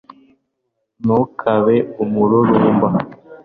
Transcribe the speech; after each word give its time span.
ntukabe 1.03 1.75
umururumba 2.03 2.87